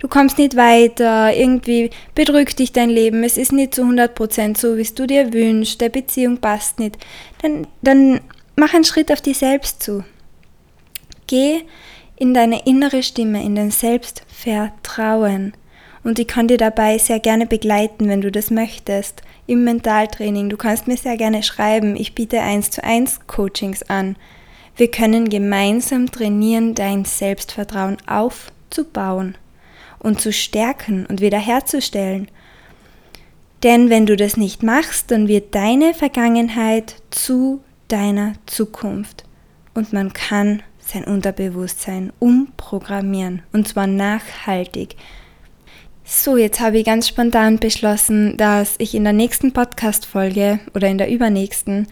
du 0.00 0.08
kommst 0.08 0.38
nicht 0.38 0.56
weiter, 0.56 1.32
irgendwie 1.32 1.90
bedrückt 2.16 2.58
dich 2.58 2.72
dein 2.72 2.90
Leben, 2.90 3.22
es 3.22 3.36
ist 3.36 3.52
nicht 3.52 3.76
zu 3.76 3.82
100% 3.82 4.58
so, 4.58 4.76
wie 4.76 4.82
du 4.82 5.06
dir 5.06 5.32
wünschst, 5.32 5.80
der 5.80 5.90
Beziehung 5.90 6.38
passt 6.38 6.80
nicht, 6.80 6.98
dann, 7.40 7.68
dann 7.82 8.20
mach 8.56 8.74
einen 8.74 8.82
Schritt 8.82 9.12
auf 9.12 9.20
dich 9.20 9.38
selbst 9.38 9.80
zu. 9.80 10.02
Geh 11.28 11.62
in 12.16 12.34
deine 12.34 12.66
innere 12.66 13.02
Stimme, 13.02 13.42
in 13.44 13.54
dein 13.54 13.70
Selbstvertrauen. 13.70 15.52
Und 16.02 16.18
ich 16.18 16.28
kann 16.28 16.48
dir 16.48 16.58
dabei 16.58 16.98
sehr 16.98 17.18
gerne 17.18 17.46
begleiten, 17.46 18.08
wenn 18.08 18.20
du 18.20 18.30
das 18.30 18.50
möchtest, 18.50 19.22
im 19.46 19.64
Mentaltraining. 19.64 20.50
Du 20.50 20.56
kannst 20.56 20.86
mir 20.86 20.96
sehr 20.96 21.16
gerne 21.16 21.42
schreiben. 21.42 21.96
Ich 21.96 22.14
biete 22.14 22.40
1 22.40 22.70
zu 22.70 22.84
1 22.84 23.26
Coachings 23.26 23.82
an. 23.84 24.16
Wir 24.76 24.90
können 24.90 25.28
gemeinsam 25.28 26.10
trainieren, 26.10 26.74
dein 26.74 27.04
Selbstvertrauen 27.04 27.96
aufzubauen 28.06 29.36
und 29.98 30.20
zu 30.20 30.32
stärken 30.32 31.06
und 31.06 31.20
wiederherzustellen. 31.20 32.28
Denn 33.62 33.88
wenn 33.88 34.04
du 34.04 34.14
das 34.14 34.36
nicht 34.36 34.62
machst, 34.62 35.10
dann 35.10 35.26
wird 35.26 35.54
deine 35.54 35.94
Vergangenheit 35.94 36.96
zu 37.10 37.62
deiner 37.88 38.34
Zukunft. 38.44 39.24
Und 39.72 39.92
man 39.92 40.12
kann 40.12 40.62
sein 40.86 41.04
Unterbewusstsein 41.04 42.12
umprogrammieren 42.18 43.42
und 43.52 43.68
zwar 43.68 43.86
nachhaltig. 43.86 44.96
So, 46.04 46.36
jetzt 46.36 46.60
habe 46.60 46.78
ich 46.78 46.84
ganz 46.84 47.08
spontan 47.08 47.58
beschlossen, 47.58 48.36
dass 48.36 48.74
ich 48.78 48.94
in 48.94 49.04
der 49.04 49.14
nächsten 49.14 49.52
Podcast-Folge 49.52 50.60
oder 50.74 50.88
in 50.88 50.98
der 50.98 51.10
übernächsten 51.10 51.86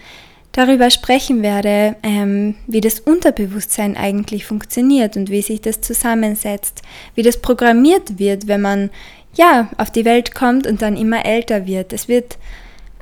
darüber 0.53 0.91
sprechen 0.91 1.43
werde, 1.43 1.97
ähm, 2.03 2.57
wie 2.67 2.83
das 2.83 3.01
Unterbewusstsein 3.01 3.97
eigentlich 3.97 4.45
funktioniert 4.45 5.17
und 5.17 5.31
wie 5.31 5.41
sich 5.41 5.63
das 5.63 5.81
zusammensetzt, 5.81 6.83
wie 7.15 7.23
das 7.23 7.41
programmiert 7.41 8.19
wird, 8.19 8.49
wenn 8.49 8.61
man 8.61 8.91
ja 9.35 9.71
auf 9.79 9.91
die 9.91 10.05
Welt 10.05 10.35
kommt 10.35 10.67
und 10.67 10.83
dann 10.83 10.97
immer 10.97 11.25
älter 11.25 11.67
wird. 11.67 11.95
Es 11.95 12.07
wird 12.07 12.37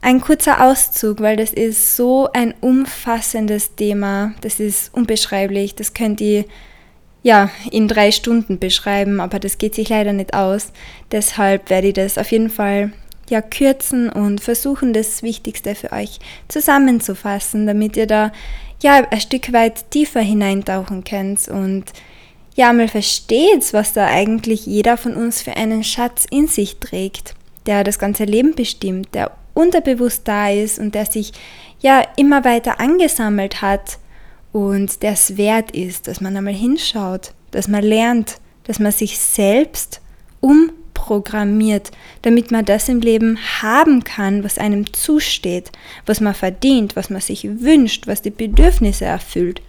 ein 0.02 0.20
kurzer 0.20 0.64
Auszug, 0.64 1.20
weil 1.20 1.36
das 1.36 1.52
ist 1.52 1.96
so 1.96 2.28
ein 2.32 2.54
umfassendes 2.60 3.74
Thema. 3.74 4.34
Das 4.40 4.60
ist 4.60 4.94
unbeschreiblich. 4.94 5.74
Das 5.74 5.92
könnt 5.92 6.20
ihr 6.20 6.44
ja 7.22 7.50
in 7.70 7.86
drei 7.86 8.10
Stunden 8.12 8.58
beschreiben, 8.58 9.20
aber 9.20 9.38
das 9.38 9.58
geht 9.58 9.74
sich 9.74 9.88
leider 9.88 10.12
nicht 10.12 10.34
aus. 10.34 10.72
Deshalb 11.12 11.68
werde 11.68 11.88
ich 11.88 11.94
das 11.94 12.16
auf 12.16 12.32
jeden 12.32 12.50
Fall 12.50 12.92
ja 13.28 13.40
kürzen 13.40 14.10
und 14.10 14.40
versuchen, 14.40 14.92
das 14.92 15.22
Wichtigste 15.22 15.74
für 15.74 15.92
euch 15.92 16.18
zusammenzufassen, 16.48 17.66
damit 17.66 17.96
ihr 17.96 18.06
da 18.06 18.32
ja, 18.82 19.06
ein 19.10 19.20
Stück 19.20 19.52
weit 19.52 19.90
tiefer 19.90 20.20
hineintauchen 20.20 21.04
könnt 21.04 21.48
und 21.48 21.84
ja, 22.56 22.72
mal 22.72 22.88
versteht, 22.88 23.72
was 23.72 23.92
da 23.92 24.06
eigentlich 24.06 24.66
jeder 24.66 24.96
von 24.96 25.14
uns 25.14 25.42
für 25.42 25.56
einen 25.56 25.84
Schatz 25.84 26.26
in 26.30 26.46
sich 26.46 26.78
trägt, 26.78 27.34
der 27.66 27.84
das 27.84 27.98
ganze 27.98 28.24
Leben 28.24 28.54
bestimmt, 28.54 29.14
der 29.14 29.30
unterbewusst 29.60 30.26
da 30.26 30.50
ist 30.50 30.78
und 30.78 30.94
der 30.94 31.06
sich 31.06 31.32
ja 31.80 32.02
immer 32.16 32.44
weiter 32.44 32.80
angesammelt 32.80 33.62
hat 33.62 33.98
und 34.52 35.02
der 35.02 35.12
es 35.12 35.36
wert 35.36 35.70
ist, 35.72 36.08
dass 36.08 36.20
man 36.20 36.36
einmal 36.36 36.54
hinschaut, 36.54 37.32
dass 37.50 37.68
man 37.68 37.82
lernt, 37.82 38.36
dass 38.64 38.78
man 38.78 38.92
sich 38.92 39.18
selbst 39.18 40.00
umprogrammiert, 40.40 41.90
damit 42.22 42.50
man 42.50 42.64
das 42.64 42.88
im 42.88 43.00
Leben 43.00 43.38
haben 43.62 44.04
kann, 44.04 44.44
was 44.44 44.58
einem 44.58 44.92
zusteht, 44.92 45.70
was 46.06 46.20
man 46.20 46.34
verdient, 46.34 46.96
was 46.96 47.10
man 47.10 47.20
sich 47.20 47.44
wünscht, 47.44 48.06
was 48.06 48.22
die 48.22 48.30
Bedürfnisse 48.30 49.04
erfüllt. 49.04 49.62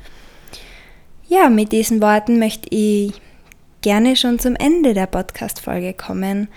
Ja, 1.27 1.49
mit 1.49 1.71
diesen 1.71 2.01
Worten 2.01 2.39
möchte 2.39 2.67
ich 2.75 3.13
gerne 3.81 4.15
schon 4.15 4.37
zum 4.39 4.55
Ende 4.55 4.93
der 4.93 5.07
Podcast-Folge 5.07 5.93
kommen. 5.93 6.47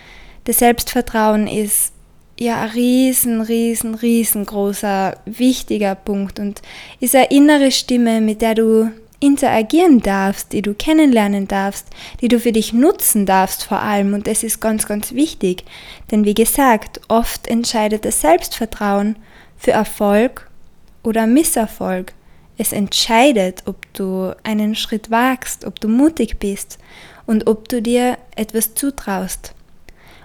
Das 0.44 0.58
Selbstvertrauen 0.58 1.46
ist 1.46 1.93
ja 2.38 2.64
riesen, 2.64 3.40
riesen, 3.40 3.94
riesengroßer, 3.94 5.16
wichtiger 5.24 5.94
Punkt 5.94 6.40
und 6.40 6.62
ist 7.00 7.14
eine 7.14 7.30
innere 7.30 7.70
Stimme, 7.70 8.20
mit 8.20 8.42
der 8.42 8.54
du 8.54 8.90
interagieren 9.20 10.00
darfst, 10.00 10.52
die 10.52 10.60
du 10.60 10.74
kennenlernen 10.74 11.48
darfst, 11.48 11.86
die 12.20 12.28
du 12.28 12.38
für 12.38 12.52
dich 12.52 12.72
nutzen 12.72 13.24
darfst 13.24 13.64
vor 13.64 13.80
allem. 13.80 14.12
Und 14.12 14.26
das 14.26 14.42
ist 14.42 14.60
ganz, 14.60 14.86
ganz 14.86 15.12
wichtig. 15.12 15.64
Denn 16.10 16.24
wie 16.24 16.34
gesagt, 16.34 17.00
oft 17.08 17.46
entscheidet 17.46 18.04
das 18.04 18.20
Selbstvertrauen 18.20 19.16
für 19.56 19.70
Erfolg 19.70 20.50
oder 21.02 21.26
Misserfolg. 21.26 22.12
Es 22.58 22.72
entscheidet, 22.72 23.62
ob 23.66 23.76
du 23.94 24.32
einen 24.42 24.74
Schritt 24.74 25.10
wagst, 25.10 25.64
ob 25.64 25.80
du 25.80 25.88
mutig 25.88 26.38
bist 26.38 26.78
und 27.26 27.46
ob 27.46 27.68
du 27.68 27.80
dir 27.80 28.18
etwas 28.36 28.74
zutraust. 28.74 29.53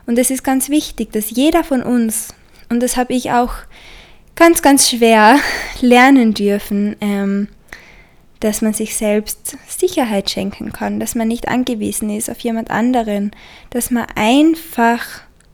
Und 0.10 0.18
es 0.18 0.32
ist 0.32 0.44
ganz 0.44 0.70
wichtig, 0.70 1.12
dass 1.12 1.30
jeder 1.30 1.64
von 1.64 1.84
uns, 1.84 2.34
und 2.68 2.82
das 2.82 2.98
habe 2.98 3.14
ich 3.14 3.30
auch 3.30 3.54
ganz, 4.34 4.64
ganz 4.64 4.90
schwer 4.90 5.38
lernen 5.82 6.34
dürfen, 6.34 6.96
ähm, 7.00 7.48
dass 8.40 8.64
man 8.64 8.74
sich 8.74 8.98
selbst 8.98 9.56
Sicherheit 9.68 10.32
schenken 10.32 10.74
kann, 10.74 11.00
dass 11.00 11.14
man 11.14 11.28
nicht 11.28 11.48
angewiesen 11.48 12.10
ist 12.10 12.28
auf 12.28 12.40
jemand 12.40 12.72
anderen, 12.72 13.30
dass 13.70 13.92
man 13.92 14.08
einfach 14.16 15.06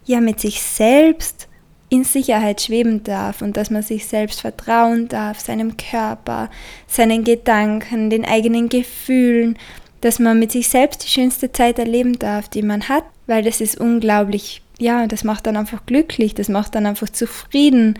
ja 0.06 0.22
mit 0.22 0.40
sich 0.40 0.62
selbst 0.62 1.50
in 1.90 2.06
Sicherheit 2.06 2.62
schweben 2.62 3.04
darf 3.04 3.42
und 3.42 3.58
dass 3.58 3.70
man 3.70 3.84
sich 3.84 4.08
selbst 4.08 4.40
vertrauen 4.40 5.10
darf, 5.10 5.42
seinem 5.42 5.76
Körper, 5.76 6.50
seinen 6.88 7.26
Gedanken, 7.26 8.10
den 8.10 8.24
eigenen 8.24 8.70
Gefühlen, 8.70 9.58
dass 10.00 10.18
man 10.18 10.40
mit 10.40 10.54
sich 10.54 10.70
selbst 10.70 11.04
die 11.04 11.10
schönste 11.10 11.52
Zeit 11.52 11.78
erleben 11.78 12.18
darf, 12.18 12.48
die 12.48 12.62
man 12.62 12.88
hat 12.88 13.04
weil 13.28 13.44
das 13.44 13.62
ist 13.62 13.80
unglaublich, 13.80 14.62
ja, 14.80 15.08
das 15.08 15.24
macht 15.24 15.48
dann 15.48 15.58
einfach 15.58 15.86
glücklich, 15.86 16.34
das 16.34 16.50
macht 16.50 16.76
dann 16.76 16.86
einfach 16.86 17.10
zufrieden 17.10 17.98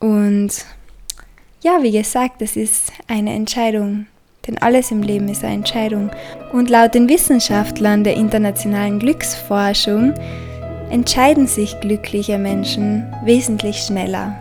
und 0.00 0.64
ja, 1.62 1.82
wie 1.82 1.90
gesagt, 1.90 2.40
das 2.40 2.56
ist 2.56 2.92
eine 3.08 3.34
Entscheidung, 3.34 4.06
denn 4.46 4.58
alles 4.58 4.90
im 4.90 5.02
Leben 5.02 5.28
ist 5.28 5.42
eine 5.42 5.54
Entscheidung. 5.54 6.10
Und 6.52 6.70
laut 6.70 6.94
den 6.94 7.08
Wissenschaftlern 7.08 8.04
der 8.04 8.14
internationalen 8.14 9.00
Glücksforschung 9.00 10.14
entscheiden 10.90 11.46
sich 11.46 11.78
glückliche 11.80 12.38
Menschen 12.38 13.12
wesentlich 13.24 13.78
schneller. 13.78 14.38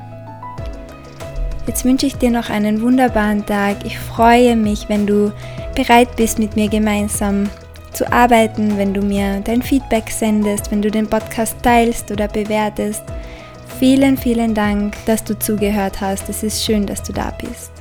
Jetzt 1.65 1.83
wünsche 1.83 2.05
ich 2.05 2.15
dir 2.15 2.31
noch 2.31 2.49
einen 2.49 2.81
wunderbaren 2.81 3.45
Tag. 3.45 3.77
Ich 3.83 3.99
freue 3.99 4.55
mich, 4.55 4.87
wenn 4.87 5.05
du 5.05 5.33
bereit 5.75 6.15
bist, 6.15 6.39
mit 6.39 6.55
mir 6.55 6.69
gemeinsam 6.69 7.49
zu 7.97 8.11
arbeiten, 8.13 8.77
wenn 8.77 8.93
du 8.93 9.01
mir 9.01 9.41
dein 9.43 9.63
Feedback 9.63 10.11
sendest, 10.11 10.69
wenn 10.69 10.83
du 10.83 10.91
den 10.91 11.09
Podcast 11.09 11.55
teilst 11.63 12.11
oder 12.11 12.27
bewertest. 12.27 13.01
Vielen, 13.79 14.17
vielen 14.17 14.53
Dank, 14.53 14.95
dass 15.07 15.23
du 15.23 15.37
zugehört 15.37 15.99
hast. 15.99 16.29
Es 16.29 16.43
ist 16.43 16.63
schön, 16.63 16.85
dass 16.85 17.01
du 17.01 17.11
da 17.11 17.31
bist. 17.41 17.76